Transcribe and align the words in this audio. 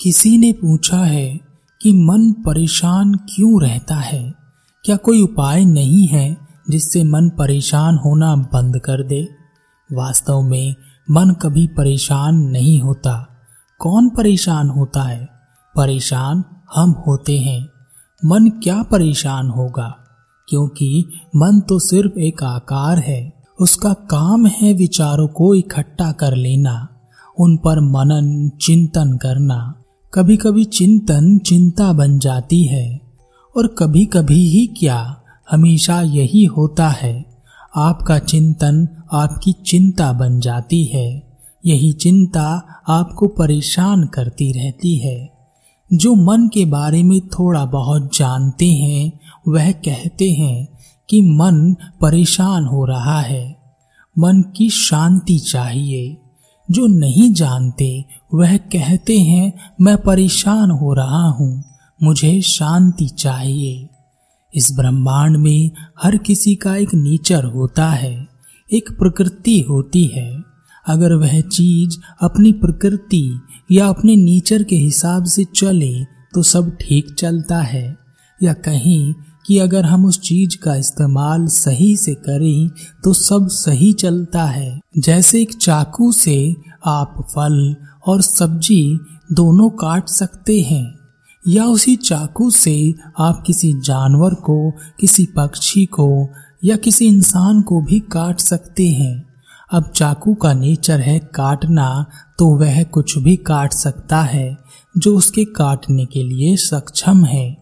किसी 0.00 0.38
ने 0.38 0.52
पूछा 0.52 0.96
है 0.96 1.40
कि 1.82 1.92
मन 1.92 2.32
परेशान 2.32 3.14
क्यों 3.14 3.62
रहता 3.62 3.94
है? 3.94 4.34
क्या 4.84 4.96
कोई 4.96 5.22
उपाय 5.22 5.64
नहीं 5.64 6.06
है 6.06 6.36
जिससे 6.70 7.04
मन 7.04 7.28
परेशान 7.28 7.96
होना 7.96 8.36
बंद 8.36 8.78
कर 8.78 9.06
दे? 9.06 9.28
वास्तव 9.92 10.42
में 10.42 10.74
मन 11.10 11.30
कभी 11.30 11.66
परेशान 11.66 12.34
नहीं 12.34 12.80
होता। 12.80 13.38
कौन 13.78 14.08
परेशान 14.08 14.68
होता 14.68 15.02
है? 15.02 15.28
परेशान 15.76 16.44
हम 16.74 16.90
होते 16.90 17.38
हैं। 17.38 17.68
मन 18.24 18.48
क्या 18.48 18.82
परेशान 18.82 19.48
होगा? 19.48 19.96
क्योंकि 20.48 21.08
मन 21.36 21.60
तो 21.60 21.78
सिर्फ़ 21.78 22.18
एक 22.18 22.42
आकार 22.42 22.98
है। 22.98 23.32
उसका 23.60 23.92
काम 23.92 24.46
है 24.46 24.72
विचारों 24.72 25.28
को 25.28 25.54
इकट्ठा 25.54 26.12
कर 26.12 26.34
लेना, 26.34 26.88
उन 27.40 27.56
पर 27.56 27.80
मनन, 27.80 28.50
चिंतन 28.62 29.16
करना। 29.16 29.74
कभी 30.16 30.36
कभी 30.36 30.64
चिंतन 30.64 31.38
चिंता 31.38 31.92
बन 31.92 32.18
जाती 32.18 32.64
है 32.64 33.00
और 33.56 33.66
कभी 33.66 34.04
कभी 34.04 34.48
ही 34.48 34.66
क्या 34.66 35.22
हमेशा 35.50 36.02
यही 36.02 36.44
होता 36.44 36.88
है। 36.88 37.24
आपका 37.76 38.18
चिंतन 38.18 38.88
आपकी 39.12 39.52
चिंता 39.52 40.12
बन 40.12 40.40
जाती 40.40 40.84
है। 40.84 41.22
यही 41.66 41.92
चिंता 41.92 42.62
आपको 42.88 43.28
परेशान 43.28 44.04
करती 44.06 44.52
रहती 44.52 44.96
है। 44.96 45.32
जो 45.92 46.14
मन 46.14 46.48
के 46.48 46.64
बारे 46.64 47.02
में 47.02 47.20
थोड़ा 47.20 47.64
बहुत 47.64 48.16
जानते 48.16 48.66
हैं, 48.66 49.12
वह 49.48 49.72
कहते 49.72 50.30
हैं 50.30 50.68
कि 51.08 51.22
मन 51.22 51.76
परेशान 52.00 52.64
हो 52.64 52.84
रहा 52.84 53.20
है। 53.20 53.56
मन 54.18 54.42
की 54.56 54.70
शांति 54.70 55.38
चाहिए। 55.38 56.16
जो 56.70 56.86
नहीं 56.86 57.32
जानते, 57.32 58.04
वह 58.34 58.56
कहते 58.56 59.18
हैं, 59.18 59.52
मैं 59.80 59.96
परेशान 59.96 60.70
हो 60.70 60.94
रहा 60.94 61.28
हूँ, 61.28 61.64
मुझे 62.02 62.40
शांति 62.40 63.08
चाहिए। 63.08 63.88
इस 64.54 64.72
ब्रह्मांड 64.72 65.36
में 65.36 65.70
हर 66.02 66.16
किसी 66.16 66.54
का 66.54 66.76
एक 66.76 66.94
नेचर 66.94 67.44
होता 67.44 67.90
है, 67.90 68.26
एक 68.72 68.90
प्रकृति 68.90 69.60
होती 69.60 70.04
है। 70.06 70.42
अगर 70.86 71.14
वह 71.14 71.40
चीज़ 71.40 71.96
अपनी 72.22 72.52
प्रकृति 72.52 73.40
या 73.72 73.86
अपने 73.86 74.16
नेचर 74.16 74.62
के 74.62 74.76
हिसाब 74.76 75.24
से 75.24 75.44
चले 75.44 76.04
तो 76.04 76.42
सब 76.42 76.76
ठीक 76.80 77.14
चलता 77.14 77.60
है। 77.62 77.96
या 78.42 78.52
कहीं 78.52 79.14
कि 79.46 79.58
अगर 79.58 79.84
हम 79.84 80.04
उस 80.06 80.20
चीज़ 80.20 80.56
का 80.56 80.74
इस्तेमाल 80.74 81.46
सही 81.46 81.96
से 81.96 82.14
करें 82.14 82.68
तो 83.04 83.12
सब 83.12 83.48
सही 83.48 83.92
चलता 83.92 84.44
है। 84.44 84.80
जैसे 84.98 85.40
एक 85.42 85.54
चाकू 85.54 86.10
से 86.12 86.54
आप 86.86 87.26
फल 87.30 87.76
और 88.06 88.22
सब्ज़ी 88.22 88.98
दोनों 89.32 89.68
काट 89.70 90.08
सकते 90.08 90.60
हैं, 90.60 90.94
या 91.44 91.64
उसी 91.64 91.96
चाकू 91.96 92.50
से 92.50 92.94
आप 93.18 93.42
किसी 93.46 93.72
जानवर 93.80 94.34
को, 94.34 94.70
किसी 95.00 95.26
पक्षी 95.36 95.84
को, 95.86 96.28
या 96.64 96.76
किसी 96.76 97.06
इंसान 97.06 97.60
को 97.62 97.80
भी 97.80 97.98
काट 98.12 98.40
सकते 98.40 98.88
हैं। 98.88 99.24
अब 99.72 99.90
चाकू 99.90 100.34
का 100.34 100.52
नेचर 100.52 101.00
है 101.00 101.18
काटना 101.34 102.06
तो 102.38 102.46
वह 102.56 102.82
कुछ 102.84 103.16
भी 103.18 103.36
काट 103.36 103.72
सकता 103.72 104.20
है, 104.22 104.56
जो 104.98 105.16
उसके 105.16 105.44
काटने 105.44 106.04
के 106.04 106.22
लिए 106.22 106.56
सक्षम 106.56 107.24
है। 107.24 107.56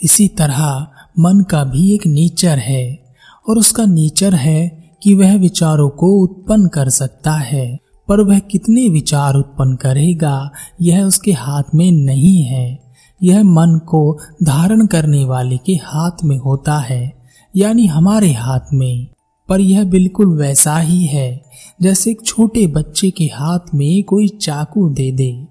इसी 0.00 0.28
तरह 0.28 0.86
मन 1.18 1.40
का 1.40 1.64
भी 1.64 1.94
एक 1.94 2.06
नेचर 2.06 2.58
है 2.58 3.04
और 3.48 3.58
उसका 3.58 3.84
नेचर 3.84 4.34
है 4.34 4.90
कि 5.02 5.14
वह 5.14 5.36
विचारों 5.36 5.88
को 5.88 6.06
उत्पन्न 6.22 6.68
कर 6.68 6.88
सकता 6.88 7.32
है। 7.32 7.78
पर 8.08 8.20
वह 8.20 8.38
कितने 8.38 8.88
विचार 8.88 9.34
उत्पन्न 9.34 9.76
करेगा, 9.76 10.50
यह 10.80 11.02
उसके 11.02 11.32
हाथ 11.32 11.62
में 11.74 11.92
नहीं 11.92 12.42
है। 12.42 12.78
यह 13.22 13.44
मन 13.44 13.78
को 13.78 14.18
धारण 14.42 14.86
करने 14.86 15.24
वाले 15.24 15.56
के 15.56 15.72
हाथ 15.72 16.24
में 16.24 16.38
होता 16.38 16.78
है, 16.78 17.18
यानी 17.56 17.86
हमारे 17.86 18.32
हाथ 18.32 18.60
में। 18.72 19.06
पर 19.48 19.60
यह 19.60 19.84
बिल्कुल 19.84 20.38
वैसा 20.38 20.78
ही 20.78 21.04
है, 21.04 21.44
जैसे 21.82 22.10
एक 22.10 22.22
छोटे 22.26 22.66
बच्चे 22.66 23.10
के 23.10 23.24
हाथ 23.24 23.74
में 23.74 24.02
कोई 24.02 24.28
चाकू 24.28 24.88
दे 24.88 25.12
दे। 25.12 25.46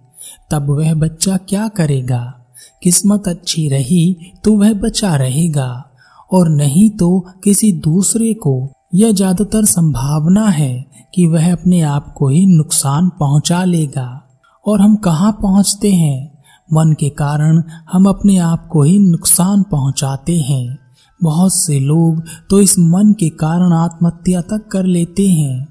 तब 0.52 0.70
वह 0.70 0.94
बच्चा 0.94 1.38
क्या 1.38 1.68
करेगा? 1.68 2.37
किस्मत 2.82 3.28
अच्छी 3.28 3.68
रही 3.70 4.16
तो 4.44 4.54
वह 4.58 4.74
बचा 4.74 5.16
रहेगा, 5.16 5.84
और 6.32 6.50
नहीं 6.50 6.90
तो 6.90 7.20
किसी 7.44 7.72
दूसरे 7.82 8.34
को। 8.36 8.70
यह 8.96 9.12
ज़्यादातर 9.12 9.66
संभावना 9.66 10.46
है 10.46 10.86
कि 11.14 11.26
वह 11.28 11.52
अपने 11.52 11.82
आप 11.82 12.14
को 12.18 12.28
ही 12.28 12.46
नुकसान 12.48 13.10
पहुँचा 13.20 13.64
लेगा। 13.64 14.10
और 14.66 14.82
हम 14.82 14.96
कहाँ 14.98 15.32
पहुँचते 15.42 15.92
हैं? 15.92 16.38
मन 16.70 16.94
के 17.00 17.10
कारण 17.10 17.62
हम 17.92 18.06
अपने 18.06 18.38
आप 18.38 18.68
को 18.72 18.84
ही 18.84 18.98
नुकसान 19.00 19.64
पहुंचाते 19.64 20.38
हैं। 20.40 20.78
बहुत 21.20 21.54
से 21.56 21.80
लोग 21.80 22.22
तो 22.50 22.60
इस 22.60 22.78
मन 22.80 23.14
के 23.20 23.30
कारण 23.38 23.74
आत्महत्या 23.74 24.42
तक 24.44 24.68
कर 24.72 24.86
लेते 24.86 25.28
हैं, 25.28 25.68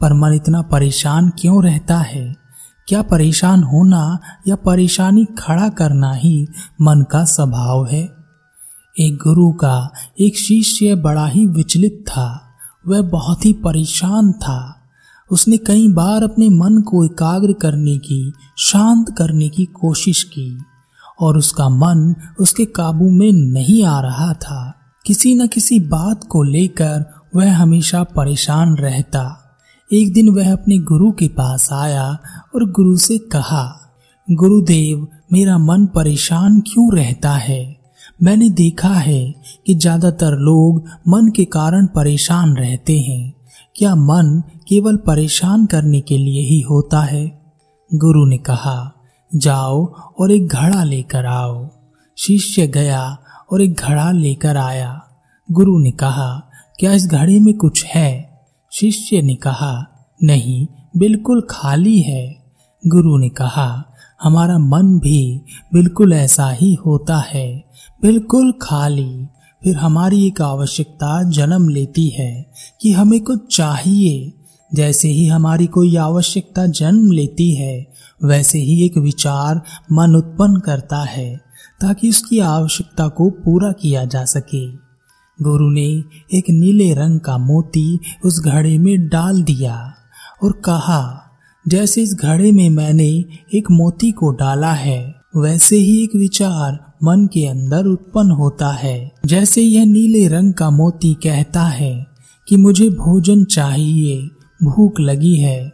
पर 0.00 0.12
मन 0.12 0.32
इतना 0.32 0.62
परेशान 0.62 1.30
क्यों 1.38 1.62
रहता 1.64 1.98
है? 1.98 2.24
क्या 2.88 3.02
परेशान 3.02 3.62
होना 3.62 4.18
या 4.48 4.56
परेशानी 4.56 5.24
खड़ा 5.38 5.68
करना 5.68 6.12
ही 6.12 6.46
मन 6.80 7.02
का 7.02 7.24
स्वभाव 7.24 7.86
है? 7.86 8.14
एक 9.00 9.14
गुरु 9.14 9.52
का 9.52 9.90
एक 10.20 10.38
शिष्य 10.38 10.94
बड़ा 10.94 11.26
ही 11.26 11.46
विचलित 11.46 12.04
था। 12.08 12.54
वह 12.88 13.02
बहुत 13.02 13.44
ही 13.44 13.52
परेशान 13.52 14.32
था। 14.32 14.76
उसने 15.30 15.56
कई 15.56 15.88
बार 15.88 16.22
अपने 16.22 16.48
मन 16.48 16.82
को 16.82 17.04
एकाग्र 17.04 17.52
करने 17.52 17.98
की, 17.98 18.32
शांत 18.58 19.14
करने 19.18 19.48
की 19.48 19.64
कोशिश 19.64 20.22
की 20.22 20.64
और 21.20 21.38
उसका 21.38 21.68
मन 21.68 22.14
उसके 22.40 22.64
काबू 22.64 23.10
में 23.10 23.32
नहीं 23.32 23.84
आ 23.84 24.00
रहा 24.00 24.32
था। 24.32 24.74
किसी 25.06 25.34
न 25.34 25.46
किसी 25.46 25.80
बात 25.80 26.24
को 26.24 26.42
लेकर 26.42 27.04
वह 27.36 27.56
हमेशा 27.56 28.02
परेशान 28.02 28.76
रहता। 28.76 29.45
एक 29.92 30.12
दिन 30.12 30.28
वह 30.28 30.52
अपने 30.52 30.78
गुरु 30.78 31.12
के 31.12 31.28
पास 31.28 31.72
आया 31.72 32.18
और 32.54 32.70
गुरु 32.70 32.96
से 32.96 33.18
कहा, 33.18 33.92
गुरुदेव, 34.30 35.08
मेरा 35.32 35.58
मन 35.58 35.86
परेशान 35.86 36.60
क्यों 36.60 36.96
रहता 36.96 37.32
है? 37.32 37.76
मैंने 38.22 38.50
देखा 38.50 38.88
है 38.88 39.34
कि 39.66 39.74
ज़्यादातर 39.74 40.32
लोग 40.32 40.84
मन 41.08 41.32
के 41.36 41.44
कारण 41.44 41.86
परेशान 41.86 42.56
रहते 42.56 42.98
हैं। 42.98 43.34
क्या 43.76 43.94
मन 43.94 44.42
केवल 44.68 44.96
परेशान 44.96 45.66
करने 45.66 46.00
के 46.00 46.18
लिए 46.18 46.42
ही 46.42 46.60
होता 46.60 47.00
है? 47.00 47.42
गुरु 47.94 48.26
ने 48.26 48.38
कहा, 48.38 48.92
जाओ 49.34 49.86
और 50.20 50.32
एक 50.32 50.48
घड़ा 50.48 50.84
लेकर 50.84 51.26
आओ। 51.26 51.68
शिष्य 52.16 52.66
गया 52.66 53.18
और 53.52 53.62
एक 53.62 53.74
घड़ा 53.74 54.10
लेकर 54.10 54.56
आया। 54.56 55.02
गुरु 55.50 55.78
ने 55.78 55.90
कहा, 55.90 56.50
क्या 56.78 56.92
इस 56.92 57.06
घड़े 57.06 57.40
में 57.40 57.54
कुछ 57.54 57.84
है? 57.84 58.25
शिष्य 58.80 59.22
ने 59.22 59.34
कहा, 59.34 59.86
नहीं, 60.22 60.66
बिल्कुल 60.96 61.46
खाली 61.50 62.00
है। 62.00 62.44
गुरु 62.86 63.18
ने 63.18 63.28
कहा, 63.28 63.84
हमारा 64.22 64.58
मन 64.58 64.98
भी 64.98 65.40
बिल्कुल 65.72 66.12
ऐसा 66.12 66.50
ही 66.50 66.74
होता 66.74 67.16
है, 67.16 67.64
बिल्कुल 68.02 68.52
खाली। 68.62 69.26
फिर 69.64 69.76
हमारी 69.76 70.26
एक 70.26 70.42
आवश्यकता 70.42 71.30
जन्म 71.30 71.68
लेती 71.68 72.08
है 72.08 72.50
कि 72.80 72.92
हमें 72.92 73.20
कुछ 73.20 73.56
चाहिए। 73.56 74.32
जैसे 74.74 75.08
ही 75.08 75.26
हमारी 75.26 75.66
कोई 75.66 75.96
आवश्यकता 75.96 76.66
जन्म 76.66 77.10
लेती 77.10 77.54
है, 77.54 77.86
वैसे 78.24 78.58
ही 78.58 78.84
एक 78.84 78.98
विचार 78.98 79.62
मन 79.92 80.14
उत्पन्न 80.14 80.60
करता 80.60 81.02
है, 81.04 81.36
ताकि 81.80 82.08
उसकी 82.08 82.38
आवश्यकता 82.38 83.08
को 83.08 83.30
पूरा 83.30 83.72
किया 83.72 84.04
जा 84.04 84.24
सके। 84.24 84.85
गुरु 85.42 85.70
ने 85.70 85.86
एक 86.34 86.44
नीले 86.50 86.92
रंग 86.94 87.20
का 87.20 87.38
मोती 87.38 87.98
उस 88.24 88.40
घड़े 88.40 88.78
में 88.78 89.08
डाल 89.08 89.42
दिया 89.42 89.94
और 90.42 90.52
कहा, 90.52 91.22
जैसे 91.68 92.02
इस 92.02 92.14
घड़े 92.14 92.52
में 92.52 92.70
मैंने 92.70 93.08
एक 93.54 93.70
मोती 93.70 94.10
को 94.10 94.30
डाला 94.30 94.72
है, 94.72 95.14
वैसे 95.36 95.76
ही 95.76 96.02
एक 96.04 96.16
विचार 96.16 96.78
मन 97.04 97.26
के 97.26 97.46
अंदर 97.46 97.86
उत्पन्न 97.86 98.30
होता 98.30 98.70
है। 98.72 99.12
जैसे 99.26 99.62
यह 99.62 99.84
नीले 99.84 100.26
रंग 100.28 100.54
का 100.54 100.70
मोती 100.70 101.14
कहता 101.14 101.62
है 101.62 102.06
कि 102.48 102.56
मुझे 102.56 102.88
भोजन 102.90 103.44
चाहिए, 103.44 104.18
भूख 104.62 105.00
लगी 105.00 105.36
है, 105.36 105.72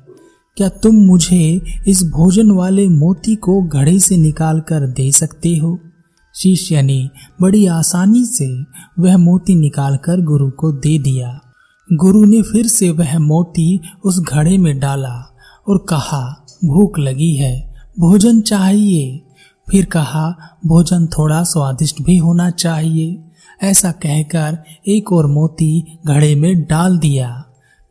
क्या 0.57 0.69
तुम 0.69 0.97
मुझे 0.97 1.61
इस 1.89 2.03
भोजन 2.05 2.51
वाले 2.51 2.89
मोती 2.89 3.35
को 3.35 3.63
घड़े 3.63 3.99
से 4.01 4.17
निकाल 4.17 4.61
कर 4.61 4.87
दे 4.87 5.11
सकते 5.13 5.57
हो? 5.57 5.79
शिष्य 6.35 6.83
ने 6.83 7.11
बड़ी 7.41 7.67
आसानी 7.67 8.25
से 8.25 8.63
वह 8.99 9.17
मोती 9.17 9.55
निकालकर 9.55 10.21
गुरु 10.21 10.51
को 10.51 10.73
दे 10.73 10.99
दिया। 10.99 11.41
गुरु 11.93 12.25
ने 12.25 12.43
फिर 12.43 12.67
से 12.67 12.91
वह 12.91 13.19
मोती 13.19 13.81
उस 14.05 14.21
घड़े 14.21 14.59
में 14.59 14.81
डाला 14.81 15.37
और 15.69 15.87
कहा, 15.89 16.47
भूख 16.65 16.99
लगी 16.99 17.35
है, 17.35 17.75
भोजन 17.99 18.41
चाहिए। 18.41 19.23
फिर 19.71 19.85
कहा, 19.85 20.37
भोजन 20.67 21.07
थोड़ा 21.07 21.43
स्वादिष्ट 21.43 22.03
भी 22.03 22.17
होना 22.17 22.51
चाहिए। 22.51 23.25
ऐसा 23.63 23.93
कहकर 23.93 24.59
एक 24.89 25.13
और 25.13 25.27
मोती 25.27 25.99
घड़े 26.07 26.35
में 26.35 26.63
डाल 26.63 26.99
दिया। 26.99 27.45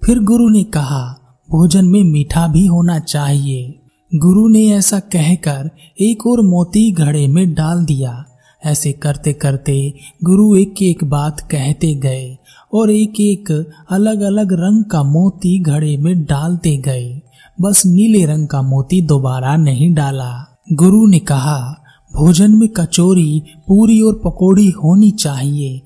फिर 0.06 0.20
गुरु 0.20 0.50
ने 0.50 0.64
कहा, 0.64 1.18
भोजन 1.52 1.86
में 1.86 2.04
मीठा 2.04 2.48
भी 2.48 2.66
होना 2.68 3.00
चाहिए। 3.00 3.80
गुरु 4.16 4.48
ने 4.48 4.66
ऐसा 4.66 5.00
कहकर 5.00 5.70
एक 6.02 6.28
और 6.28 6.42
मोती 6.42 6.92
घड़े 6.92 7.28
में 7.28 7.54
डाल 7.54 7.86
दिया। 7.86 8.26
ऐसे 8.66 8.92
करते 8.92 9.34
करते 9.34 9.94
गुरु 10.24 10.56
एक 10.56 10.82
एक 10.82 11.04
बात 11.04 11.40
कहते 11.40 11.94
गए 11.96 12.38
और 12.74 12.92
एक 12.92 13.20
एक 13.20 13.52
अलग 13.90 14.22
अलग 14.22 14.54
रंग 14.54 14.84
का 14.84 15.04
मोती 15.04 15.60
घड़े 15.60 15.98
में 15.98 16.24
डालते 16.24 16.78
गए। 16.78 17.22
बस 17.62 17.84
नीले 17.86 18.26
रंग 18.26 18.48
का 18.48 18.62
मोती 18.62 19.02
दोबारा 19.02 19.56
नहीं 19.56 19.94
डाला। 19.94 20.60
गुरु 20.74 21.08
ने 21.08 21.20
कहा, 21.20 21.84
भोजन 22.14 22.52
में 22.52 22.70
कचौरी, 22.70 23.44
पूरी 23.68 24.02
और 24.02 24.22
पकौड़ी 24.26 24.70
होनी 24.70 25.12
चाहिए 25.12 25.82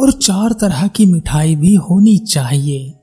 और 0.00 0.12
चार 0.12 0.52
तरह 0.52 0.86
की 0.86 1.06
मिठाई 1.06 1.56
भी 1.56 1.74
होनी 1.74 2.18
चाहिए। 2.18 2.94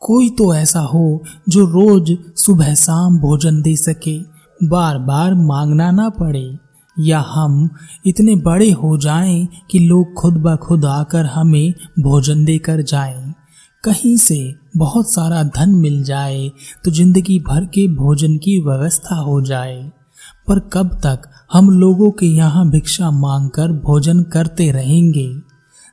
कोई 0.00 0.30
तो 0.30 0.54
ऐसा 0.54 0.80
हो 0.80 1.22
जो 1.48 1.64
रोज 1.64 2.18
सुबह 2.36 2.74
शाम 2.74 3.18
भोजन 3.18 3.62
दे 3.62 3.76
सके। 3.76 4.18
बार 4.66 4.98
बार 4.98 5.34
मांगना 5.34 5.90
ना 5.90 6.08
पड़े। 6.08 6.63
या 6.96 7.20
हम 7.28 7.68
इतने 8.06 8.34
बड़े 8.42 8.70
हो 8.72 8.96
जाएँ 8.98 9.46
कि 9.70 9.78
लोग 9.78 10.12
खुद 10.14 10.34
ब 10.36 10.56
खुद 10.58 10.84
आकर 10.84 11.26
हमें 11.26 11.72
भोजन 12.00 12.44
देकर 12.44 12.82
जाएँ। 12.82 13.32
कहीं 13.84 14.16
से 14.16 14.38
बहुत 14.76 15.12
सारा 15.12 15.42
धन 15.56 15.74
मिल 15.74 16.02
जाए 16.04 16.48
तो 16.84 16.90
ज़िंदगी 16.90 17.38
भर 17.40 17.64
के 17.64 17.86
भोजन 17.94 18.36
की 18.38 18.58
व्यवस्था 18.60 19.16
हो 19.16 19.40
जाए। 19.42 19.82
पर 20.48 20.58
कब 20.72 20.94
तक 21.04 21.28
हम 21.52 21.68
लोगों 21.70 22.10
के 22.10 22.26
यहाँ 22.26 22.68
भिक्षा 22.70 23.10
मांगकर 23.10 23.72
भोजन 23.82 24.22
करते 24.32 24.70
रहेंगे? 24.72 25.28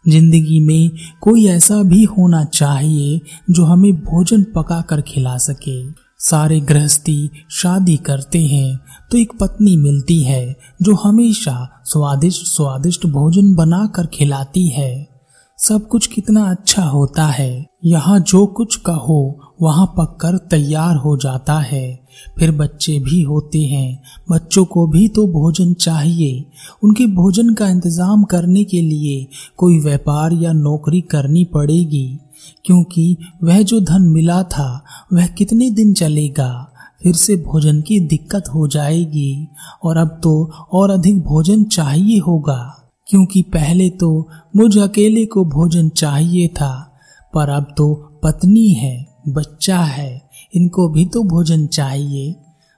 ज़िंदगी 0.05 0.59
में 0.59 0.91
कोई 1.21 1.45
ऐसा 1.47 1.81
भी 1.83 2.03
होना 2.03 2.43
चाहिए 2.45 3.19
जो 3.49 3.65
हमें 3.65 3.93
भोजन 3.95 4.43
पका 4.55 4.81
कर 4.81 5.01
खिला 5.01 5.35
सके। 5.39 5.81
सारे 6.21 6.59
गृहस्थी 6.59 7.29
शादी 7.51 7.97
करते 7.97 8.39
हैं 8.39 8.79
तो 9.11 9.17
एक 9.17 9.31
पत्नी 9.39 9.75
मिलती 9.77 10.21
है, 10.23 10.55
जो 10.81 10.95
हमेशा 10.95 11.81
स्वादिष्ट 11.85 12.45
स्वादिष्ट 12.45 13.05
भोजन 13.05 13.53
बनाकर 13.55 14.05
खिलाती 14.05 14.67
है। 14.67 15.07
सब 15.59 15.87
कुछ 15.87 16.05
कितना 16.07 16.43
अच्छा 16.51 16.83
होता 16.83 17.25
है। 17.25 17.65
यहाँ 17.85 18.19
जो 18.19 18.45
कुछ 18.47 18.75
कहो, 18.75 19.39
वहाँ 19.61 19.85
पककर 19.97 20.37
तैयार 20.51 20.95
हो 20.95 21.15
जाता 21.17 21.57
है। 21.59 21.99
फिर 22.39 22.51
बच्चे 22.51 22.97
भी 22.99 23.21
होते 23.21 23.59
हैं। 23.59 24.01
बच्चों 24.31 24.65
को 24.65 24.87
भी 24.87 25.07
तो 25.07 25.25
भोजन 25.27 25.73
चाहिए। 25.73 26.45
उनके 26.83 27.05
भोजन 27.05 27.53
का 27.53 27.67
इंतज़ाम 27.69 28.23
करने 28.23 28.63
के 28.63 28.81
लिए 28.81 29.27
कोई 29.57 29.79
व्यापार 29.79 30.33
या 30.33 30.53
नौकरी 30.53 31.01
करनी 31.01 31.45
पड़ेगी। 31.45 32.19
क्योंकि 32.65 33.17
वह 33.43 33.61
जो 33.61 33.81
धन 33.81 34.01
मिला 34.01 34.43
था, 34.43 34.85
वह 35.13 35.27
कितने 35.27 35.71
दिन 35.71 35.93
चलेगा? 35.93 36.67
फिर 37.03 37.15
से 37.15 37.35
भोजन 37.35 37.81
की 37.81 37.99
दिक्कत 37.99 38.43
हो 38.55 38.67
जाएगी, 38.67 39.47
और 39.83 39.97
अब 39.97 40.19
तो 40.23 40.51
और 40.71 40.89
अधिक 40.89 41.21
भोजन 41.21 41.63
चाहिए 41.63 42.19
होगा। 42.19 42.77
क्योंकि 43.07 43.41
पहले 43.41 43.89
तो 43.89 44.29
मुझ 44.55 44.77
अकेले 44.77 45.25
को 45.25 45.45
भोजन 45.45 45.89
चाहिए 45.89 46.47
था, 46.47 46.99
पर 47.33 47.49
अब 47.49 47.67
तो 47.77 47.93
पत्नी 48.23 48.69
है, 48.69 49.07
बच्चा 49.27 49.79
है, 49.79 50.21
इनको 50.55 50.89
भी 50.89 51.05
तो 51.05 51.23
भोजन 51.23 51.67
चाहिए। 51.67 52.35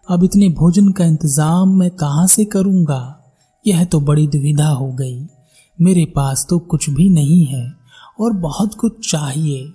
अब 0.09 0.23
इतने 0.23 0.49
भोजन 0.49 0.91
का 0.91 1.05
इंतज़ाम 1.05 1.69
मैं 1.69 1.89
कहाँ 1.89 2.27
से 2.27 2.45
करूँगा? 2.45 3.19
यह 3.67 3.83
तो 3.83 3.99
बड़ी 3.99 4.27
दुविधा 4.27 4.67
हो 4.67 4.91
गई। 4.91 5.27
मेरे 5.81 6.05
पास 6.05 6.47
तो 6.49 6.59
कुछ 6.59 6.89
भी 6.89 7.09
नहीं 7.09 7.45
है। 7.45 7.82
और 8.19 8.33
बहुत 8.33 8.73
कुछ 8.73 9.11
चाहिए। 9.11 9.73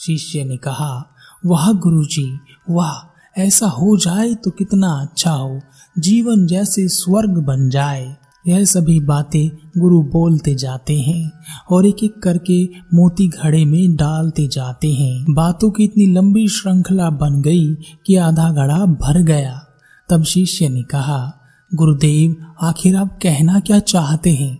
शिष्य 0.00 0.44
ने 0.44 0.56
कहा, 0.56 1.06
वाह 1.46 1.72
गुरुजी, 1.72 2.38
वाह, 2.70 3.14
ऐसा 3.40 3.66
हो 3.66 3.96
जाए 3.96 4.34
तो 4.34 4.50
कितना 4.50 4.88
अच्छा 4.88 5.30
हो। 5.30 5.60
जीवन 5.98 6.46
जैसे 6.46 6.88
स्वर्ग 6.88 7.30
बन 7.30 7.70
जाए। 7.70 8.16
यह 8.46 8.64
सभी 8.64 9.00
बातें 9.00 9.80
गुरु 9.80 10.02
बोलते 10.02 10.54
जाते 10.54 11.00
हैं 11.00 11.32
और 11.70 11.86
एक 11.86 12.04
एक 12.04 12.22
करके 12.22 12.68
मोती 12.94 13.28
घड़े 13.28 13.64
में 13.64 13.96
डालते 13.96 14.48
जाते 14.48 14.92
हैं। 14.92 15.34
बातों 15.34 15.70
की 15.70 15.84
इतनी 15.84 16.06
लंबी 16.06 16.48
श्रृंखला 16.48 17.10
बन 17.10 17.42
गई 17.42 17.74
कि 17.74 18.16
आधा 18.16 18.52
घड़ा 18.52 18.84
भर 18.84 19.22
गया। 19.22 19.66
तब 20.08 20.22
शिष्य 20.22 20.68
ने 20.68 20.82
कहा, 20.82 21.32
गुरुदेव, 21.74 22.36
आखिर 22.62 22.96
आप 22.96 23.18
कहना 23.22 23.60
क्या 23.60 23.78
चाहते 23.78 24.34
हैं? 24.34 24.58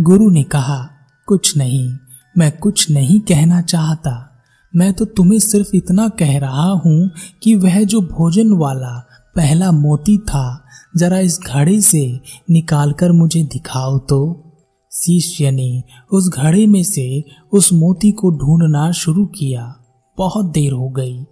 गुरु 0.00 0.30
ने 0.30 0.42
कहा, 0.42 0.88
कुछ 1.26 1.56
नहीं 1.56 1.96
मैं 2.38 2.58
कुछ 2.58 2.90
नहीं 2.90 3.20
कहना 3.20 3.62
चाहता। 3.62 4.42
मैं 4.76 4.92
तो 4.92 5.04
तुम्हें 5.04 5.38
सिर्फ़ 5.38 5.68
इतना 5.74 6.08
कह 6.08 6.38
रहा 6.38 6.70
हूँ 6.70 7.10
कि 7.42 7.54
वह 7.54 7.84
जो 7.84 8.00
भोजन 8.00 8.52
वाला 8.52 9.06
पहला 9.36 9.72
मोती 9.72 10.18
था, 10.18 10.64
जरा 10.96 11.18
इस 11.18 11.38
घड़े 11.46 11.80
से 11.80 12.20
निकालकर 12.50 13.12
मुझे 13.12 13.42
दिखाओ 13.42 13.98
तो। 13.98 14.46
शिष्य 14.92 15.50
ने 15.50 15.82
उस 16.12 16.28
घड़े 16.28 16.66
में 16.66 16.82
से 16.82 17.24
उस 17.52 17.72
मोती 17.72 18.10
को 18.12 18.30
ढूंढना 18.30 18.92
शुरू 18.92 19.26
किया। 19.26 19.76
बहुत 20.18 20.46
देर 20.46 20.72
हो 20.72 20.88
गई, 20.88 21.24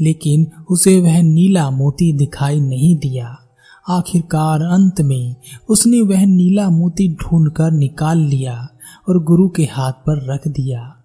लेकिन 0.00 0.46
उसे 0.70 1.00
वह 1.00 1.22
नीला 1.22 1.70
मोती 1.70 2.12
दिखाई 2.12 2.60
नहीं 2.60 2.96
दिया। 2.96 3.36
आखिरकार 3.88 4.62
अंत 4.62 5.00
में 5.00 5.34
उसने 5.68 6.00
वह 6.00 6.26
नीला 6.26 6.70
मोती 6.70 7.08
ढूंढकर 7.08 7.70
निकाल 7.70 8.18
लिया। 8.18 8.68
और 9.08 9.24
गुरु 9.24 9.48
के 9.48 9.64
हाथ 9.64 9.92
पर 9.92 10.34
रख 10.34 10.48
दिया। 10.48 10.96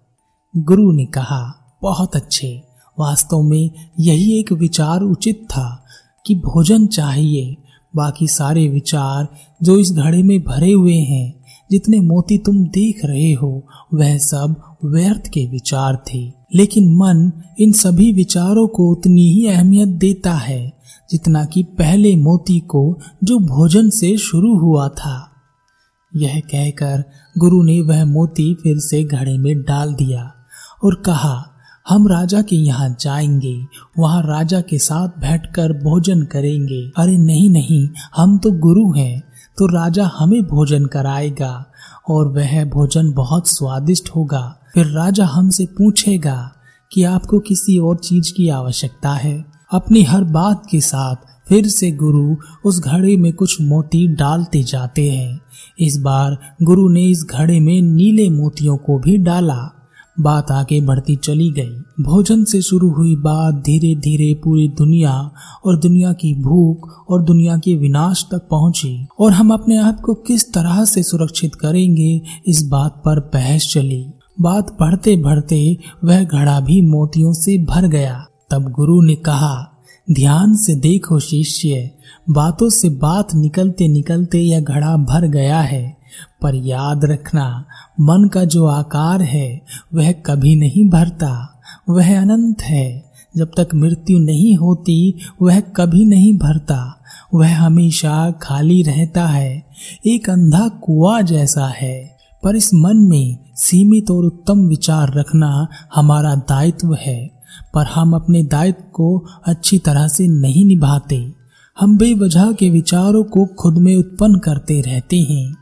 गुरु 0.56 0.92
ने 0.92 1.04
कहा, 1.04 1.76
बहुत 1.82 2.16
अच्छे। 2.16 2.62
वास्तव 2.98 3.42
में 3.42 3.70
यही 4.00 4.38
एक 4.40 4.52
विचार 4.52 5.00
उचित 5.00 5.46
था 5.50 5.84
कि 6.26 6.34
भोजन 6.34 6.86
चाहिए। 6.86 7.56
बाकी 7.96 8.28
सारे 8.28 8.68
विचार 8.68 9.28
जो 9.62 9.78
इस 9.78 9.92
घड़े 9.92 10.22
में 10.22 10.42
भरे 10.42 10.72
हुए 10.72 10.96
हैं, 10.96 11.44
जितने 11.70 12.00
मोती 12.00 12.38
तुम 12.38 12.64
देख 12.64 13.04
रहे 13.04 13.32
हो, 13.32 13.62
वह 13.94 14.18
सब 14.18 14.76
व्यर्थ 14.84 15.26
के 15.26 15.46
विचार 15.46 16.04
थे। 16.14 16.32
लेकिन 16.54 16.96
मन 16.96 17.32
इन 17.60 17.72
सभी 17.72 18.12
विचारों 18.12 18.68
को 18.68 18.92
उतनी 18.92 19.32
ही 19.32 19.46
अहमियत 19.46 19.88
देता 19.88 20.34
है, 20.34 20.72
जितना 21.10 21.44
कि 21.44 21.62
पहले 21.62 22.16
मोती 22.16 22.60
को 22.60 22.98
जो 23.24 23.38
भोजन 23.38 23.90
से 23.90 24.16
शुरू 24.16 24.58
हुआ 24.58 24.88
था। 24.88 25.31
यह 26.16 26.40
कहकर 26.40 27.04
गुरु 27.38 27.62
ने 27.62 27.80
वह 27.80 28.04
मोती 28.04 28.54
फिर 28.54 28.78
से 28.78 29.04
घड़े 29.04 29.38
में 29.38 29.62
डाल 29.62 29.94
दिया 29.94 30.32
और 30.84 30.94
कहा, 30.94 31.48
हम 31.88 32.08
राजा 32.08 32.42
के 32.42 32.56
यहाँ 32.56 32.96
जाएँगे, 33.00 33.66
वहाँ 33.98 34.22
राजा 34.22 34.60
के 34.60 34.78
साथ 34.78 35.08
बैठकर 35.08 35.72
भोजन 35.72 36.22
करेंगे। 36.22 36.92
अरे 36.96 37.16
नहीं 37.18 37.50
नहीं, 37.50 37.88
हम 38.16 38.38
तो 38.38 38.50
गुरु 38.50 38.92
हैं 38.92 39.20
तो 39.58 39.66
राजा 39.66 40.10
हमें 40.18 40.42
भोजन 40.42 40.86
कराएगा 40.86 41.64
और 42.10 42.28
वह 42.28 42.64
भोजन 42.64 43.12
बहुत 43.12 43.48
स्वादिष्ट 43.48 44.08
होगा। 44.16 44.58
फिर 44.74 44.86
राजा 44.86 45.26
हमसे 45.26 45.66
पूछेगा 45.66 46.52
कि 46.92 47.02
आपको 47.04 47.38
किसी 47.38 47.78
और 47.78 47.96
चीज़ 47.96 48.32
की 48.36 48.48
आवश्यकता 48.48 49.12
है। 49.14 49.44
अपनी 49.72 50.02
हर 50.02 50.24
बात 50.24 50.62
के 50.70 50.80
साथ 50.80 51.31
फिर 51.52 51.68
से 51.68 51.90
गुरु 51.90 52.36
उस 52.64 52.80
घड़े 52.80 53.16
में 53.16 53.32
कुछ 53.32 53.60
मोती 53.60 54.08
डालते 54.08 54.62
जाते 54.62 55.10
हैं। 55.10 55.40
इस 55.80 55.96
बार 55.96 56.38
गुरु 56.62 56.88
ने 56.88 57.04
इस 57.04 57.26
घड़े 57.30 57.60
में 57.60 57.82
नीले 57.82 58.30
मोतियों 58.30 58.76
को 58.76 58.98
भी 58.98 59.18
डाला। 59.18 59.88
बात 60.20 60.50
आगे 60.50 60.80
बढ़ती 60.80 61.16
चली 61.16 61.50
गई। 61.50 61.70
भोजन 62.00 62.44
से 62.44 62.62
शुरू 62.62 62.90
हुई 62.90 63.16
बात 63.16 63.54
धीरे 63.54 63.94
धीरे 63.94 64.34
पूरी 64.34 64.68
दुनिया 64.68 65.30
और 65.66 65.78
दुनिया 65.78 66.12
की 66.12 66.34
भूख 66.34 67.04
और 67.10 67.22
दुनिया 67.22 67.56
के 67.56 67.76
विनाश 67.76 68.24
तक 68.30 68.48
पहुँची। 68.50 69.06
और 69.20 69.32
हम 69.32 69.52
अपने 69.52 69.76
आप 69.76 70.00
को 70.00 70.14
किस 70.14 70.52
तरह 70.52 70.84
से 70.84 71.02
सुरक्षित 71.02 71.54
करेंगे, 71.54 72.22
इस 72.46 72.66
बात 72.66 73.02
पर 73.04 73.20
बहस 73.20 73.70
चली। 73.72 74.06
बात 74.40 74.76
बढ़ते 74.80 75.16
बढ़ते 75.16 75.78
वह 76.04 76.24
घड़ा 76.24 76.60
भी 76.60 76.82
मोतियों 76.82 77.32
से 77.32 77.64
भर 77.64 77.88
गया। 77.88 78.26
तब 78.50 78.62
गुरु 78.62 79.02
ने 79.02 79.14
कहा 79.14 79.68
ध्यान 80.10 80.56
से 80.56 80.74
देखो 80.74 81.20
शिष्य, 81.20 81.90
बातों 82.30 82.70
से 82.70 82.88
बात 82.88 83.34
निकलते 83.34 83.88
निकलते 83.88 84.38
यह 84.38 84.60
घड़ा 84.60 84.96
भर 84.96 85.26
गया 85.26 85.60
है। 85.60 85.96
पर 86.42 86.54
याद 86.54 87.04
रखना, 87.04 87.64
मन 88.00 88.28
का 88.28 88.44
जो 88.44 88.66
आकार 88.66 89.22
है, 89.22 89.62
वह 89.94 90.12
कभी 90.12 90.56
नहीं 90.56 90.90
भरता, 90.90 91.62
वह 91.88 92.20
अनंत 92.20 92.62
है। 92.62 93.12
जब 93.36 93.50
तक 93.56 93.68
मृत्यु 93.74 94.18
नहीं 94.18 94.56
होती, 94.56 95.14
वह 95.42 95.60
कभी 95.60 96.04
नहीं 96.04 96.38
भरता, 96.38 97.02
वह 97.34 97.58
हमेशा 97.58 98.30
खाली 98.30 98.82
रहता 98.82 99.26
है, 99.26 99.66
एक 100.06 100.30
अंधा 100.30 100.68
कुआ 100.68 101.20
जैसा 101.20 101.66
है। 101.66 102.16
पर 102.44 102.56
इस 102.56 102.74
मन 102.74 102.96
में 102.96 103.38
सीमित 103.56 104.10
और 104.10 104.24
उत्तम 104.24 104.58
विचार 104.58 105.14
रखना 105.14 105.68
हमारा 105.94 106.34
दायित्व 106.34 106.94
है। 106.94 107.41
पर 107.74 107.86
हम 107.86 108.14
अपने 108.14 108.42
दायित्व 108.42 108.82
को 108.92 109.24
अच्छी 109.46 109.78
तरह 109.78 110.08
से 110.08 110.28
नहीं 110.28 110.64
निभाते। 110.64 111.32
हम 111.80 111.98
बेवजह 111.98 112.52
के 112.52 112.70
विचारों 112.70 113.24
को 113.24 113.46
खुद 113.46 113.78
में 113.78 113.96
उत्पन्न 113.96 114.38
करते 114.38 114.80
रहते 114.80 115.20
हैं 115.20 115.54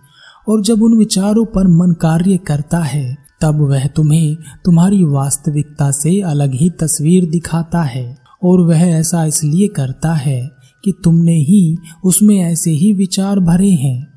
और 0.49 0.63
जब 0.63 0.83
उन 0.83 0.99
विचारों 0.99 1.45
पर 1.45 1.67
मन 1.67 1.93
कार्य 1.93 2.37
करता 2.37 2.79
है, 2.79 3.17
तब 3.41 3.61
वह 3.61 3.87
तुम्हें 3.87 4.37
तुम्हारी 4.65 5.05
वास्तविकता 5.05 5.91
से 5.91 6.21
अलग 6.21 6.55
ही 6.55 6.71
तस्वीर 6.71 7.31
दिखाता 7.31 7.83
है 7.83 8.19
और 8.45 8.61
वह 8.61 8.81
ऐसा 8.81 9.25
इसलिए 9.25 9.69
करता 9.69 10.13
है 10.15 10.51
कि 10.85 10.93
तुमने 11.05 11.37
ही 11.37 11.79
उसमें 12.05 12.39
ऐसे 12.39 12.71
ही 12.71 12.93
विचार 12.93 13.41
भरे 13.41 13.71
हैं। 13.71 14.09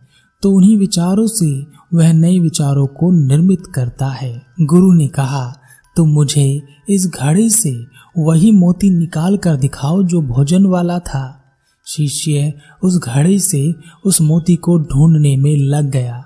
तो 0.42 0.52
उन्हीं 0.52 0.78
विचारों 0.78 1.28
से 1.28 1.66
वह 1.94 2.14
नए 2.14 2.40
विचारों 2.40 2.88
को 2.88 3.28
निर्मित 3.28 3.64
करता 3.76 4.08
है। 4.08 4.42
गुरु 4.62 4.94
ने 4.94 5.08
कहा 5.08 5.54
तुम 5.96 6.10
मुझे 6.10 6.62
इस 6.90 7.08
घड़े 7.08 7.50
से 7.50 7.74
वही 8.18 8.52
मोती 8.52 8.90
निकाल 8.90 9.38
कर 9.38 9.56
दिखाओ 9.56 10.04
जो 10.04 10.22
भोजन 10.22 10.66
वाला 10.66 11.00
था। 11.00 11.40
शिष्य 11.88 12.54
उस 12.84 12.98
घड़े 13.00 13.40
से 13.40 13.74
उस 14.06 14.22
मोती 14.22 14.56
को 14.56 14.78
ढूँढने 14.80 15.36
में 15.38 15.56
लग 15.56 15.90
गया। 15.92 16.24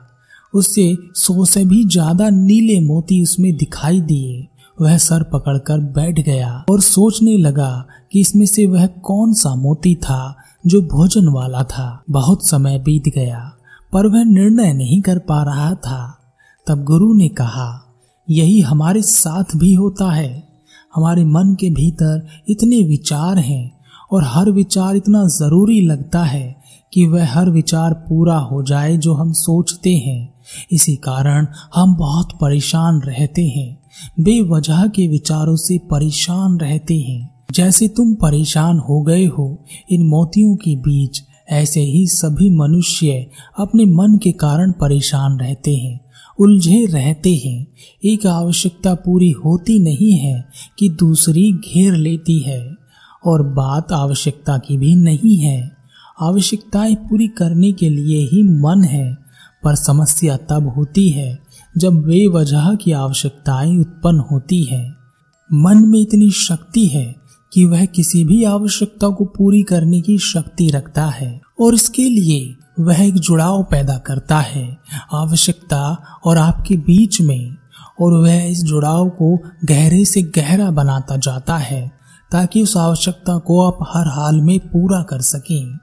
उससे 0.54 0.96
सौ 1.16 1.46
से 1.46 1.64
भी 1.66 1.84
ज़्यादा 1.86 2.30
नीले 2.30 2.80
मोती 2.80 3.22
उसमें 3.24 3.56
दिखाई 3.58 4.02
दिए। 4.02 4.48
वह 4.78 4.98
सर 4.98 5.24
पकड़कर 5.24 5.80
बैठ 5.94 6.20
गया 6.20 6.52
और 6.70 6.82
सोचने 6.82 7.38
लगा 7.38 7.86
कि 8.12 8.20
इसमें 8.20 8.46
से 8.46 8.66
वह 8.66 8.86
कौन 9.04 9.34
सा 9.34 9.54
मोती 9.56 9.96
था 9.96 10.36
जो 10.66 10.82
भोजन 10.84 11.28
वाला 11.28 11.64
था। 11.64 12.04
बहुत 12.10 12.48
समय 12.48 12.80
बीत 12.80 13.08
गया, 13.16 13.40
पर 13.94 14.08
वह 14.08 14.24
निर्णय 14.24 14.74
नहीं 14.74 15.02
कर 15.02 15.20
पा 15.20 15.42
रहा 15.44 15.74
था। 15.76 16.00
तब 16.68 16.84
गुरु 16.84 17.14
ने 17.14 17.28
कहा 17.30 17.68
यही 18.30 18.60
हमारे 18.60 19.02
साथ 19.02 19.44
भी 19.56 19.74
होता 19.74 20.12
है। 20.12 20.48
हमारे 20.96 21.24
मन 21.24 21.56
के 21.60 21.70
भीतर 21.70 22.28
इतने 22.50 22.84
विचार 22.84 23.40
हैं 23.40 23.72
और 24.12 24.24
हर 24.24 24.52
विचार 24.52 24.96
इतना 24.96 25.24
ज़रूरी 25.28 25.82
लगता 25.82 26.24
है 26.24 26.56
कि 26.94 27.06
वह 27.06 27.34
हर 27.34 27.50
विचार 27.50 27.94
पूरा 27.94 28.38
हो 28.38 28.64
जाए 28.64 28.98
जो 28.98 29.14
हम 29.14 29.32
सोचते 29.34 29.96
हैं। 29.96 30.34
इसी 30.72 30.96
कारण 30.96 31.48
हम 31.76 31.96
बहुत 31.96 32.38
परेशान 32.42 33.02
रहते 33.02 33.48
हैं। 33.48 33.78
बेवजह 34.20 34.88
के 34.88 35.08
विचारों 35.08 35.56
से 35.56 35.78
परेशान 35.78 36.58
रहते 36.58 37.00
हैं। 37.00 37.44
जैसे 37.52 37.88
तुम 37.88 38.16
परेशान 38.16 38.80
हो 38.80 39.02
गए 39.02 39.26
हो, 39.26 39.66
इन 39.90 40.08
मोतियों 40.08 40.56
के 40.56 40.76
बीच 40.76 41.24
ऐसे 41.50 41.82
ही 41.82 42.08
सभी 42.08 42.50
मनुष्य 42.50 43.28
अपने 43.60 43.86
मन 43.86 44.18
के 44.24 44.32
कारण 44.32 44.72
परेशान 44.72 45.40
रहते 45.40 45.76
हैं। 45.76 46.07
उलझे 46.40 46.86
रहते 46.86 47.36
हैं। 47.36 47.68
एक 48.06 48.26
आवश्यकता 48.28 48.94
पूरी 48.96 49.32
होती 49.32 49.80
नहीं 49.80 50.12
है 50.12 50.50
कि 50.80 50.90
दूसरी 50.90 51.52
घेर 51.52 51.94
लेती 51.94 52.40
है, 52.40 52.76
और 53.26 53.44
बात 53.44 53.92
आवश्यकता 53.92 54.58
की 54.58 54.78
भी 54.78 54.96
नहीं 54.96 55.38
है। 55.38 55.72
आवश्यकताएँ 56.22 56.96
पूरी 56.96 57.28
करने 57.28 57.72
के 57.72 57.90
लिए 57.90 58.26
ही 58.26 58.44
मन 58.44 58.84
है, 58.84 59.18
पर 59.64 59.76
समस्या 59.76 60.38
तब 60.38 60.74
होती 60.78 61.10
है 61.10 61.40
जब 61.78 62.02
बेवजह 62.02 62.76
की 62.76 62.92
आवश्यकताएँ 62.92 63.78
उत्पन्न 63.78 64.20
होती 64.20 64.64
है। 64.64 64.94
मन 65.54 65.78
में 65.78 66.00
इतनी 66.00 66.32
शक्ति 66.32 66.86
है 66.88 67.16
कि 67.54 67.66
वह 67.66 67.86
किसी 67.86 68.24
भी 68.26 68.44
आवश्यकता 68.44 69.08
को 69.10 69.26
पूरी 69.26 69.62
करने 69.62 70.02
की 70.02 70.18
शक्ति 70.18 70.70
रखता 70.70 71.06
है, 71.06 71.42
और 71.62 71.74
इसके 71.74 72.10
लिए 72.10 72.56
वह 72.80 73.06
एक 73.06 73.14
जुड़ाव 73.14 73.64
पैदा 73.64 73.98
करता 73.98 74.40
है, 74.40 74.78
आवश्यकता 75.14 75.98
और 76.26 76.38
आपके 76.38 76.76
बीच 76.76 77.22
में, 77.22 77.56
और 78.02 78.14
वह 78.14 78.44
इस 78.44 78.64
जुड़ाव 78.64 79.10
को 79.10 79.40
गहरे 79.66 80.06
से 80.06 80.22
गहरा 80.22 80.72
बनाता 80.72 81.18
जाता 81.18 81.58
है, 81.58 81.92
ताकि 82.32 82.64
उस 82.64 82.78
आवश्यकता 82.78 83.38
को 83.38 83.68
आप 83.68 83.78
हर 83.94 84.08
हाल 84.08 84.42
में 84.42 84.60
पूरा 84.60 85.04
कर 85.04 85.22
सकें। 85.22 85.78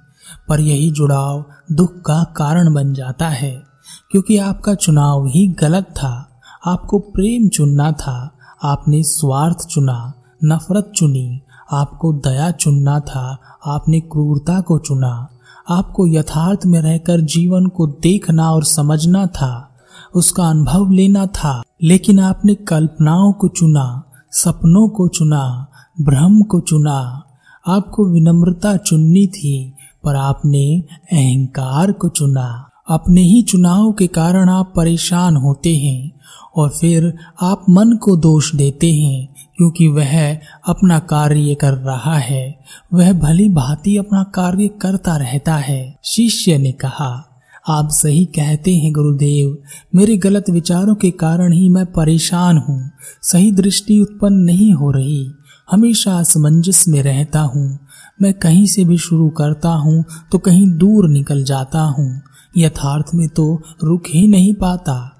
पर 0.49 0.61
यही 0.61 0.91
जुड़ाव 0.91 1.45
दुख 1.73 1.95
का 1.95 2.25
कारण 2.25 2.75
बन 2.75 2.95
जाता 2.95 3.29
है, 3.29 3.63
क्योंकि 4.11 4.39
आपका 4.39 4.75
चुनाव 4.75 5.27
ही 5.27 5.49
गलत 5.49 5.85
था, 5.85 6.41
आपको 6.67 6.99
प्रेम 6.99 7.49
चुनना 7.49 7.93
था, 7.93 8.39
आपने 8.63 9.03
स्वार्थ 9.03 9.67
चुना, 9.67 10.15
नफरत 10.45 10.93
चुनी, 10.97 11.41
आपको 11.73 12.13
दया 12.13 12.51
चुनना 12.51 13.01
था, 13.01 13.39
आपने 13.67 14.01
क्रूरता 14.01 14.61
को 14.61 14.79
चुना। 14.79 15.29
आपको 15.69 16.07
यथार्थ 16.07 16.61
में 16.67 16.81
रहकर 16.81 17.21
जीवन 17.21 17.67
को 17.67 17.87
देखना 17.87 18.51
और 18.51 18.65
समझना 18.65 19.27
था, 19.27 19.77
उसका 20.15 20.49
अनुभव 20.49 20.91
लेना 20.91 21.27
था। 21.27 21.63
लेकिन 21.83 22.21
आपने 22.21 22.55
कल्पनाओं 22.55 23.33
को 23.33 23.49
चुना, 23.49 24.03
सपनों 24.31 24.89
को 24.89 25.09
चुना, 25.09 25.67
भ्रम 26.01 26.43
को 26.43 26.61
चुना। 26.61 27.23
आपको 27.69 28.05
विनम्रता 28.05 28.77
चुननी 28.77 29.27
थी, 29.27 29.75
पर 30.05 30.17
आपने 30.17 30.83
अहंकार 31.13 31.93
को 31.93 32.09
चुना। 32.09 32.71
अपने 32.89 33.21
ही 33.21 33.43
चुनाव 33.43 33.93
के 33.93 34.07
कारण 34.07 34.49
आप 34.49 34.73
परेशान 34.77 35.37
होते 35.37 35.77
हैं 35.77 36.13
और 36.57 36.69
फिर 36.69 37.15
आप 37.43 37.65
मन 37.71 37.93
को 37.93 38.17
दोष 38.17 38.55
देते 38.55 38.93
हैं, 38.93 39.35
क्योंकि 39.57 39.89
वह 39.89 40.35
अपना 40.69 40.99
कार्य 40.99 41.55
कर 41.55 41.73
रहा 41.73 42.19
है। 42.19 42.59
वह 42.95 43.13
भली 43.13 43.49
भांति 43.49 43.97
अपना 43.97 44.23
कार्य 44.23 44.69
करता 44.69 45.17
रहता 45.17 45.55
है, 45.55 45.99
शिष्य 46.05 46.59
ने 46.59 46.73
कहा। 46.73 47.31
आप 47.69 47.89
सही 47.91 48.25
कहते 48.25 48.77
हैं, 48.77 48.93
गुरुदेव। 48.93 49.59
मेरे 49.95 50.17
गलत 50.17 50.51
विचारों 50.51 50.95
के 50.95 51.11
कारण 51.11 51.53
ही 51.53 51.69
मैं 51.69 51.87
परेशान 51.87 52.59
हूँ। 52.59 52.91
सही 53.23 53.53
दृष्टि 53.53 54.01
उत्पन्न 54.01 54.35
नहीं 54.35 54.73
हो 54.73 54.91
रही। 54.91 55.31
हमेशा 55.71 56.19
असमंजस 56.19 56.85
में 56.89 57.03
रहता 57.03 57.41
हूँ। 57.41 57.79
मैं 58.23 58.35
कहीं 58.35 58.67
से 58.67 58.85
भी 58.85 58.99
शुरू 58.99 59.29
करता 59.29 59.69
हूँ 59.69 60.05
तो 60.33 60.39
कहीं 60.39 60.79
दूर 60.79 61.09
निकल 61.09 61.45
जाता 61.45 61.81
हूँ। 61.81 62.23
यथार्थ 62.57 63.07
में 63.15 63.29
तो 63.29 63.63
रुक 63.85 64.03
ही 64.09 64.29
नहीं 64.29 64.55
पाता। 64.55 65.14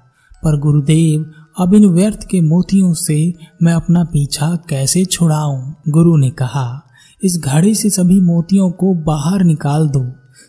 पर 0.45 0.59
गुरुदेव, 0.59 1.31
अब 1.59 1.73
इन 1.73 1.85
व्यर्थ 1.85 2.23
के 2.23 2.41
मोतियों 2.41 2.93
से 2.93 3.33
मैं 3.63 3.73
अपना 3.73 4.03
पीछा 4.03 4.55
कैसे 4.69 5.05
छुड़ाऊं? 5.05 5.73
गुरु 5.89 6.17
ने 6.17 6.29
कहा, 6.29 6.81
इस 7.23 7.39
घड़े 7.45 7.75
से 7.75 7.89
सभी 7.89 8.21
मोतियों 8.21 8.71
को 8.71 8.93
बाहर 8.93 9.43
निकाल 9.43 9.87
दो, 9.89 10.05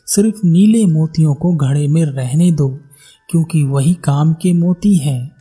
सिर्फ़ 0.06 0.46
नीले 0.46 0.86
मोतियों 0.86 1.34
को 1.34 1.54
घड़े 1.56 1.88
में 1.88 2.04
रहने 2.04 2.52
दो, 2.52 2.68
क्योंकि 3.30 3.62
वही 3.64 3.94
काम 3.94 4.32
के 4.32 4.52
मोती 4.52 4.94
हैं। 4.96 5.36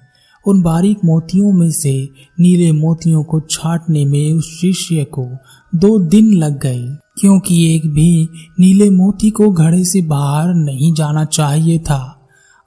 उन 0.48 0.62
बारीक 0.62 0.98
मोतियों 1.06 1.52
में 1.52 1.72
से 1.72 2.10
नीले 2.40 2.72
मोतियों 2.72 3.24
को 3.24 3.40
छाटने 3.40 4.06
में 4.06 4.34
उस 4.34 4.60
शिष्य 4.62 5.04
को 5.04 5.28
दो 5.76 6.00
दिन 6.00 6.34
लग 6.34 6.60
गए, 6.60 6.88
क्योंकि 7.22 7.76
एक 7.76 7.88
भी 7.94 8.30
नीले 8.60 8.90
मोती 8.90 9.30
को 9.30 9.50
घड़े 9.50 9.84
से 9.86 10.02
बाहर 10.02 10.54
नहीं 10.54 10.94
जाना 10.94 11.26
चाहिए 11.26 11.80
था। 11.80 12.15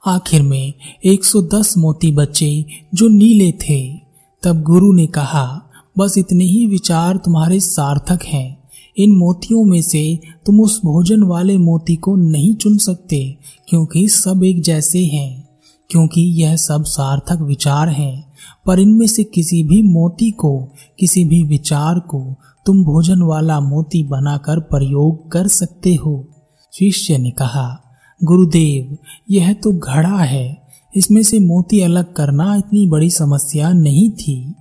आखिर 0.05 0.41
में 0.41 0.73
110 1.05 1.77
मोती 1.77 2.11
बचे 2.11 2.65
जो 2.93 3.07
नीले 3.07 3.51
थे। 3.51 3.99
तब 4.43 4.61
गुरु 4.61 4.93
ने 4.93 5.07
कहा, 5.07 5.61
बस 5.97 6.17
इतने 6.17 6.45
ही 6.45 6.67
विचार 6.67 7.17
तुम्हारे 7.17 7.59
सार्थक 7.59 8.19
हैं। 8.23 8.63
इन 8.97 9.11
मोतियों 9.11 9.63
में 9.63 9.81
से 9.81 10.19
तुम 10.45 10.61
उस 10.61 10.81
भोजन 10.85 11.23
वाले 11.23 11.57
मोती 11.57 11.95
को 11.95 12.15
नहीं 12.15 12.55
चुन 12.55 12.77
सकते, 12.77 13.37
क्योंकि 13.69 14.07
सब 14.07 14.43
एक 14.43 14.61
जैसे 14.61 15.05
हैं। 15.05 15.49
क्योंकि 15.89 16.21
यह 16.21 16.55
सब 16.55 16.83
सार्थक 16.83 17.41
विचार 17.41 17.89
हैं। 17.89 18.33
पर 18.65 18.79
इनमें 18.79 19.07
से 19.07 19.23
किसी 19.23 19.63
भी 19.63 19.81
मोती 19.81 20.31
को, 20.31 20.69
किसी 20.99 21.25
भी 21.25 21.43
विचार 21.43 21.99
को 21.99 22.35
तुम 22.65 22.83
भोजन 22.83 23.21
वाला 23.21 23.59
मोती 23.59 24.03
बनाकर 24.03 24.59
प्रयोग 24.59 25.31
कर 25.31 25.47
सकते 25.47 25.95
हो। 25.95 26.27
शिष्य 26.73 27.17
ने 27.17 27.31
कहा 27.31 27.88
गुरुदेव, 28.23 28.97
यह 29.29 29.53
तो 29.53 29.71
घड़ा 29.71 30.17
है। 30.17 30.69
इसमें 30.95 31.23
से 31.23 31.39
मोती 31.39 31.81
अलग 31.81 32.13
करना 32.13 32.55
इतनी 32.55 32.87
बड़ी 32.87 33.09
समस्या 33.09 33.73
नहीं 33.73 34.11
थी, 34.11 34.55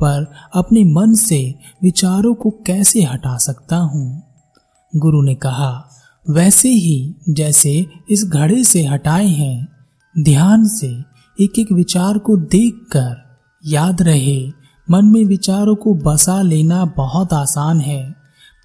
पर 0.00 0.32
अपने 0.54 0.84
मन 0.84 1.14
से 1.14 1.54
विचारों 1.82 2.34
को 2.34 2.50
कैसे 2.50 3.02
हटा 3.02 3.36
सकता 3.36 3.76
हूँ? 3.76 4.22
गुरु 4.96 5.22
ने 5.22 5.34
कहा, 5.34 5.88
वैसे 6.30 6.68
ही 6.68 7.14
जैसे 7.28 7.86
इस 8.10 8.24
घड़े 8.24 8.64
से 8.64 8.84
हटाए 8.84 9.26
हैं, 9.26 9.68
ध्यान 10.20 10.68
से 10.68 10.96
एक 11.40 11.58
एक 11.58 11.72
विचार 11.72 12.18
को 12.18 12.36
देखकर 12.36 13.38
याद 13.66 14.02
रहे। 14.02 14.48
मन 14.90 15.04
में 15.04 15.24
विचारों 15.24 15.74
को 15.74 15.94
बसा 15.94 16.42
लेना 16.42 16.84
बहुत 16.84 17.32
आसान 17.32 17.80
है, 17.80 18.14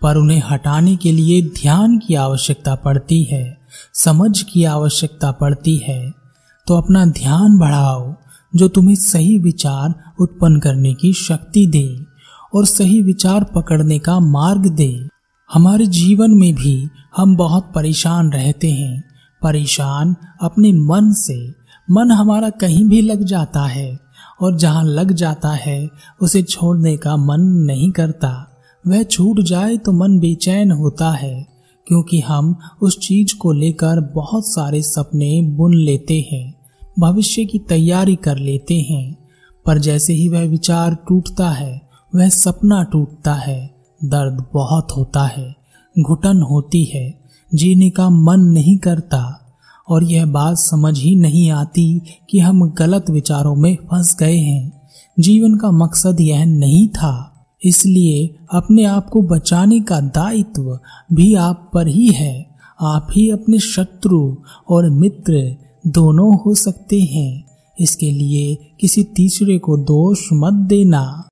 पर 0.01 0.17
उन्हें 0.17 0.43
हटाने 0.49 0.95
के 0.95 1.11
लिए 1.11 1.41
ध्यान 1.41 1.97
की 1.97 2.15
आवश्यकता 2.15 2.75
पड़ती 2.75 3.23
है। 3.23 3.56
समझ 3.93 4.41
की 4.41 4.63
आवश्यकता 4.63 5.31
पड़ती 5.31 5.77
है 5.77 6.13
तो 6.67 6.77
अपना 6.77 7.05
ध्यान 7.05 7.57
बढ़ाओ, 7.57 8.13
जो 8.55 8.67
तुम्हें 8.67 8.95
सही 8.95 9.37
विचार 9.39 9.93
उत्पन्न 10.19 10.59
करने 10.59 10.93
की 10.93 11.13
शक्ति 11.13 11.67
दे 11.67 11.99
और 12.55 12.65
सही 12.65 13.01
विचार 13.01 13.43
पकड़ने 13.43 13.99
का 13.99 14.19
मार्ग 14.19 14.67
दे। 14.67 15.07
हमारे 15.53 15.85
जीवन 15.85 16.31
में 16.31 16.55
भी 16.55 16.89
हम 17.17 17.35
बहुत 17.35 17.71
परेशान 17.75 18.31
रहते 18.31 18.71
हैं। 18.71 19.03
परेशान 19.43 20.15
अपने 20.41 20.71
मन 20.73 21.11
से। 21.13 21.53
मन 21.91 22.11
हमारा 22.11 22.49
कहीं 22.49 22.85
भी 22.85 23.01
लग 23.01 23.23
जाता 23.23 23.61
है 23.61 23.99
और 24.41 24.57
जहाँ 24.57 24.83
लग 24.83 25.11
जाता 25.11 25.49
है, 25.49 25.89
उसे 26.21 26.43
छोड़ने 26.43 26.97
का 26.97 27.15
मन 27.17 27.41
नहीं 27.41 27.91
करता। 27.91 28.61
वह 28.87 29.03
छूट 29.03 29.39
जाए 29.39 29.77
तो 29.77 29.91
मन 29.91 30.19
बेचैन 30.19 30.71
होता 30.71 31.11
है। 31.11 31.56
क्योंकि 31.87 32.19
हम 32.19 32.57
उस 32.81 32.99
चीज़ 32.99 33.37
को 33.37 33.51
लेकर 33.51 33.99
बहुत 33.99 34.47
सारे 34.47 34.81
सपने 34.81 35.41
बुन 35.41 35.75
लेते 35.75 36.29
हैं, 36.31 36.55
भविष्य 36.99 37.45
की 37.45 37.59
तैयारी 37.59 38.15
कर 38.15 38.37
लेते 38.37 38.81
हैं। 38.81 39.17
पर 39.65 39.79
जैसे 39.79 40.13
ही 40.13 40.29
वह 40.29 40.41
विचार 40.41 40.95
टूटता 40.95 41.49
है, 41.49 41.89
वह 42.15 42.29
सपना 42.29 42.83
टूटता 42.83 43.33
है। 43.33 43.75
दर्द 44.05 44.45
बहुत 44.53 44.87
होता 44.97 45.23
है, 45.23 45.55
घुटन 45.99 46.41
होती 46.41 46.83
है, 46.83 47.19
जीने 47.55 47.89
का 47.89 48.09
मन 48.09 48.39
नहीं 48.39 48.77
करता। 48.77 49.43
और 49.89 50.03
यह 50.03 50.25
बात 50.25 50.57
समझ 50.57 50.99
ही 50.99 51.15
नहीं 51.15 51.51
आती 51.51 52.01
कि 52.29 52.39
हम 52.39 52.69
गलत 52.69 53.09
विचारों 53.09 53.55
में 53.55 53.75
फंस 53.75 54.17
गए 54.19 54.37
हैं। 54.37 54.81
जीवन 55.19 55.57
का 55.57 55.71
मकसद 55.71 56.17
यह 56.21 56.45
नहीं 56.45 56.87
था 56.87 57.36
इसलिए 57.65 58.35
अपने 58.53 58.83
आप 58.83 59.09
को 59.09 59.21
बचाने 59.21 59.79
का 59.79 59.99
दायित्व 59.99 60.79
भी 61.13 61.35
आप 61.35 61.71
पर 61.73 61.87
ही 61.87 62.07
है। 62.07 62.57
आप 62.81 63.07
ही 63.15 63.29
अपने 63.29 63.59
शत्रु 63.59 64.35
और 64.69 64.89
मित्र 64.89 65.55
दोनों 65.87 66.37
हो 66.37 66.55
सकते 66.55 67.01
हैं। 67.01 67.43
इसके 67.79 68.11
लिए 68.11 68.71
किसी 68.79 69.03
तीसरे 69.03 69.57
को 69.59 69.77
दोष 69.77 70.19
मत 70.33 70.53
देना। 70.53 71.27